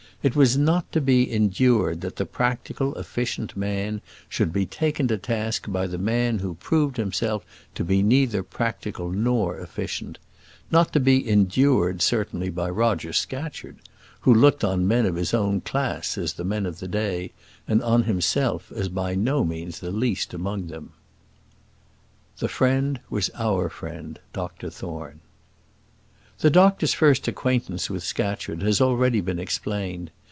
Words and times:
It 0.23 0.35
was 0.35 0.55
not 0.55 0.91
to 0.91 1.01
be 1.01 1.33
endured 1.33 2.01
that 2.01 2.17
the 2.17 2.27
practical, 2.27 2.93
efficient 2.93 3.57
man 3.57 4.01
should 4.29 4.53
be 4.53 4.67
taken 4.67 5.07
to 5.07 5.17
task 5.17 5.67
by 5.71 5.87
the 5.87 5.97
man 5.97 6.37
who 6.37 6.53
proved 6.53 6.97
himself 6.97 7.43
to 7.73 7.83
be 7.83 8.03
neither 8.03 8.43
practical 8.43 9.09
nor 9.09 9.57
efficient; 9.57 10.19
not 10.69 10.93
to 10.93 10.99
be 10.99 11.27
endured, 11.27 12.03
certainly, 12.03 12.51
by 12.51 12.69
Roger 12.69 13.13
Scatcherd, 13.13 13.77
who 14.19 14.31
looked 14.31 14.63
on 14.63 14.87
men 14.87 15.07
of 15.07 15.15
his 15.15 15.33
own 15.33 15.59
class 15.59 16.19
as 16.19 16.33
the 16.33 16.43
men 16.45 16.67
of 16.67 16.77
the 16.77 16.87
day, 16.87 17.31
and 17.67 17.81
on 17.81 18.03
himself 18.03 18.71
as 18.71 18.89
by 18.89 19.15
no 19.15 19.43
means 19.43 19.79
the 19.79 19.89
least 19.89 20.35
among 20.35 20.67
them. 20.67 20.91
The 22.37 22.47
friend 22.47 22.99
was 23.09 23.31
our 23.33 23.69
friend 23.69 24.19
Dr 24.33 24.69
Thorne. 24.69 25.21
The 26.39 26.49
doctor's 26.49 26.95
first 26.95 27.27
acquaintance 27.27 27.87
with 27.87 28.01
Scatcherd 28.01 28.63
has 28.63 28.79
been 28.79 28.87
already 28.87 29.19
explained. 29.29 30.09